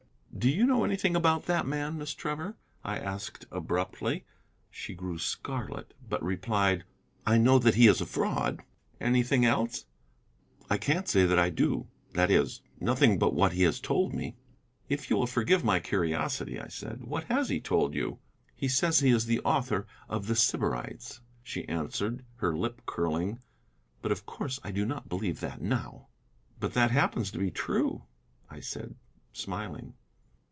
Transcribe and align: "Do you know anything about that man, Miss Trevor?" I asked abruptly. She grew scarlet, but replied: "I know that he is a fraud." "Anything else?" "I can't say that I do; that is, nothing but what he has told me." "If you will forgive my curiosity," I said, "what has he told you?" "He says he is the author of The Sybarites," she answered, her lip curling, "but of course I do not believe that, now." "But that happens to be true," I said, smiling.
"Do 0.39 0.49
you 0.49 0.65
know 0.65 0.83
anything 0.83 1.15
about 1.15 1.45
that 1.45 1.67
man, 1.67 1.99
Miss 1.99 2.15
Trevor?" 2.15 2.57
I 2.83 2.97
asked 2.97 3.45
abruptly. 3.51 4.25
She 4.71 4.95
grew 4.95 5.19
scarlet, 5.19 5.93
but 6.09 6.23
replied: 6.23 6.83
"I 7.27 7.37
know 7.37 7.59
that 7.59 7.75
he 7.75 7.85
is 7.85 8.01
a 8.01 8.07
fraud." 8.07 8.61
"Anything 8.99 9.45
else?" 9.45 9.85
"I 10.67 10.77
can't 10.79 11.07
say 11.07 11.25
that 11.27 11.37
I 11.37 11.51
do; 11.51 11.89
that 12.13 12.31
is, 12.31 12.61
nothing 12.79 13.19
but 13.19 13.35
what 13.35 13.51
he 13.53 13.61
has 13.63 13.79
told 13.79 14.15
me." 14.15 14.35
"If 14.89 15.11
you 15.11 15.17
will 15.17 15.27
forgive 15.27 15.63
my 15.63 15.79
curiosity," 15.79 16.59
I 16.59 16.69
said, 16.69 17.03
"what 17.03 17.25
has 17.25 17.49
he 17.49 17.59
told 17.59 17.93
you?" 17.93 18.17
"He 18.55 18.67
says 18.69 18.99
he 18.99 19.11
is 19.11 19.25
the 19.25 19.41
author 19.41 19.85
of 20.09 20.25
The 20.25 20.35
Sybarites," 20.35 21.19
she 21.43 21.67
answered, 21.69 22.25
her 22.37 22.57
lip 22.57 22.81
curling, 22.87 23.41
"but 24.01 24.11
of 24.11 24.25
course 24.25 24.59
I 24.63 24.71
do 24.71 24.85
not 24.85 25.07
believe 25.09 25.39
that, 25.41 25.61
now." 25.61 26.07
"But 26.59 26.73
that 26.73 26.89
happens 26.89 27.29
to 27.31 27.37
be 27.37 27.51
true," 27.51 28.05
I 28.49 28.59
said, 28.61 28.95
smiling. 29.33 29.93